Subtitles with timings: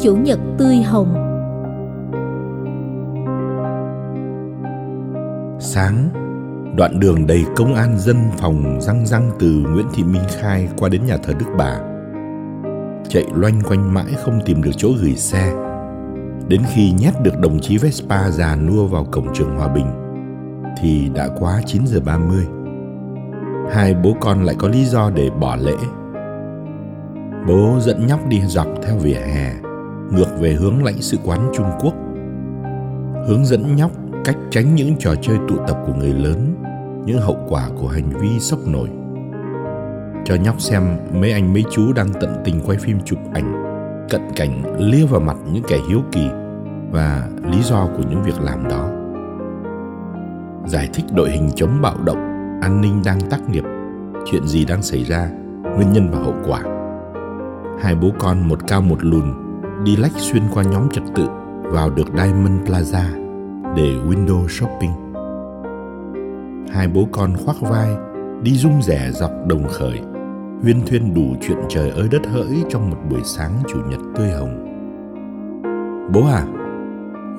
[0.00, 1.14] Chủ nhật tươi hồng
[5.60, 6.08] Sáng,
[6.76, 10.88] đoạn đường đầy công an dân phòng răng răng từ Nguyễn Thị Minh Khai qua
[10.88, 11.78] đến nhà thờ Đức Bà.
[13.08, 15.52] Chạy loanh quanh mãi không tìm được chỗ gửi xe.
[16.48, 19.86] Đến khi nhét được đồng chí Vespa già nua vào cổng trường Hòa Bình,
[20.82, 22.46] thì đã quá 9 giờ 30.
[23.72, 25.76] Hai bố con lại có lý do để bỏ lễ.
[27.48, 29.67] Bố dẫn nhóc đi dọc theo vỉa hè,
[30.40, 31.94] về hướng lãnh sự quán Trung Quốc.
[33.26, 33.90] Hướng dẫn nhóc
[34.24, 36.54] cách tránh những trò chơi tụ tập của người lớn,
[37.06, 38.88] những hậu quả của hành vi sốc nổi.
[40.24, 40.82] Cho nhóc xem
[41.12, 43.64] mấy anh mấy chú đang tận tình quay phim chụp ảnh,
[44.10, 46.28] cận cảnh lia vào mặt những kẻ hiếu kỳ
[46.90, 48.88] và lý do của những việc làm đó.
[50.66, 52.18] Giải thích đội hình chống bạo động,
[52.62, 53.64] an ninh đang tác nghiệp,
[54.30, 55.30] chuyện gì đang xảy ra,
[55.76, 56.60] nguyên nhân và hậu quả.
[57.80, 59.47] Hai bố con một cao một lùn
[59.84, 61.26] đi lách xuyên qua nhóm trật tự
[61.62, 63.04] vào được Diamond Plaza
[63.76, 64.90] để window shopping.
[66.72, 67.88] Hai bố con khoác vai
[68.42, 70.00] đi rung rẻ dọc đồng khởi,
[70.62, 74.30] huyên thuyên đủ chuyện trời ơi đất hỡi trong một buổi sáng chủ nhật tươi
[74.30, 74.64] hồng.
[76.12, 76.44] Bố à,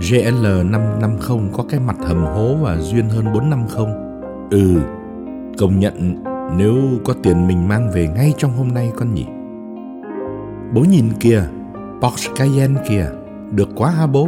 [0.10, 3.86] GL 550 có cái mặt hầm hố và duyên hơn 450.
[4.52, 4.82] Ừ,
[5.58, 6.24] công nhận
[6.58, 9.26] nếu có tiền mình mang về ngay trong hôm nay con nhỉ.
[10.74, 11.44] Bố nhìn kìa,
[12.02, 13.06] Porsche Cayenne kìa,
[13.52, 14.28] được quá ha bố.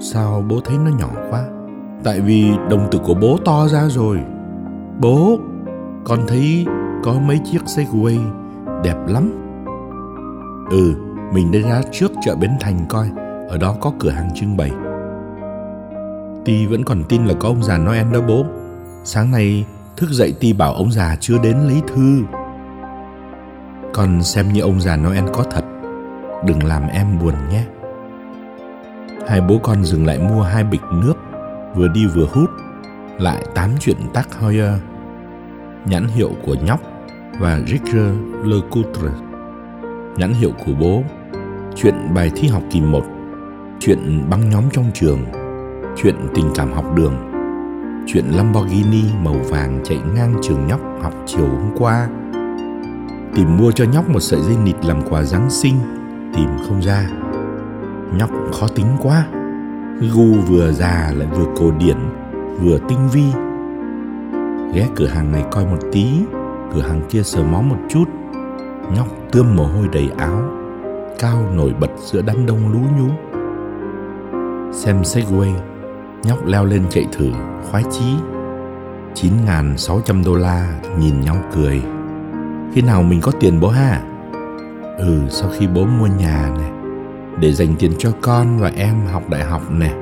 [0.00, 1.44] Sao bố thấy nó nhỏ quá?
[2.04, 4.18] Tại vì đồng tử của bố to ra rồi.
[5.00, 5.38] Bố,
[6.04, 6.66] con thấy
[7.04, 8.18] có mấy chiếc Segway
[8.84, 9.32] đẹp lắm.
[10.70, 10.94] Ừ,
[11.32, 13.10] mình đi ra trước chợ Bến Thành coi,
[13.48, 14.70] ở đó có cửa hàng trưng bày.
[16.44, 18.44] Ti vẫn còn tin là có ông già Noel đó bố.
[19.04, 22.22] Sáng nay thức dậy Ti bảo ông già chưa đến lấy thư.
[23.92, 25.64] Con xem như ông già Noel có thật,
[26.46, 27.64] đừng làm em buồn nhé.
[29.28, 31.14] Hai bố con dừng lại mua hai bịch nước,
[31.74, 32.50] vừa đi vừa hút,
[33.18, 34.74] lại tám chuyện tác Hoyer,
[35.84, 36.80] nhãn hiệu của nhóc
[37.40, 39.10] và Richard Lecoutre
[40.16, 41.02] nhãn hiệu của bố,
[41.76, 43.04] chuyện bài thi học kỳ 1
[43.80, 45.24] chuyện băng nhóm trong trường,
[45.96, 47.14] chuyện tình cảm học đường,
[48.06, 52.08] chuyện Lamborghini màu vàng chạy ngang trường nhóc học chiều hôm qua.
[53.34, 55.74] Tìm mua cho nhóc một sợi dây nịt làm quà Giáng sinh
[56.34, 57.08] tìm không ra.
[58.12, 59.26] Nhóc khó tính quá.
[60.14, 61.96] Gu vừa già lại vừa cổ điển,
[62.60, 63.24] vừa tinh vi.
[64.74, 66.06] Ghé cửa hàng này coi một tí,
[66.74, 68.04] cửa hàng kia sờ mó một chút.
[68.96, 70.42] Nhóc tươm mồ hôi đầy áo,
[71.18, 73.08] cao nổi bật giữa đám đông lú nhú.
[74.72, 75.52] Xem segway,
[76.22, 77.30] nhóc leo lên chạy thử,
[77.70, 78.14] khoái chí.
[79.14, 81.82] 9.600 đô la, nhìn nhau cười.
[82.72, 84.02] Khi nào mình có tiền bố ha?
[85.00, 86.70] Ừ sau khi bố mua nhà này
[87.40, 89.94] để dành tiền cho con và em học đại học nè.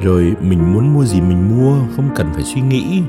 [0.00, 3.02] Rồi mình muốn mua gì mình mua, không cần phải suy nghĩ.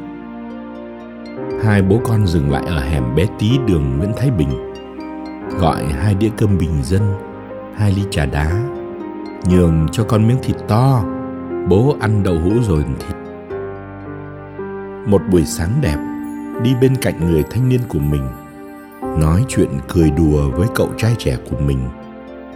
[1.64, 4.50] Hai bố con dừng lại ở hẻm bé tí đường nguyễn thái bình,
[5.60, 7.02] gọi hai đĩa cơm bình dân,
[7.76, 8.52] hai ly trà đá,
[9.50, 11.04] nhường cho con miếng thịt to.
[11.70, 13.18] Bố ăn đậu hũ rồi thịt.
[15.08, 15.98] Một buổi sáng đẹp,
[16.64, 18.24] đi bên cạnh người thanh niên của mình
[19.18, 21.80] nói chuyện cười đùa với cậu trai trẻ của mình.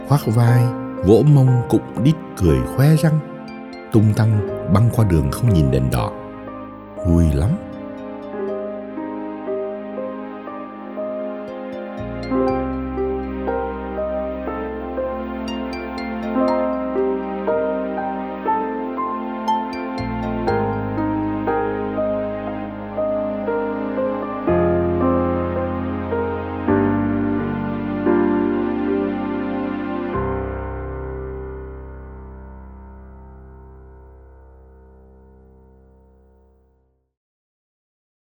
[0.08, 0.64] Khoác vai,
[1.04, 3.18] vỗ mông cụng đít cười khoe răng,
[3.92, 6.10] tung tăng băng qua đường không nhìn đèn đỏ.
[7.06, 7.50] Vui lắm.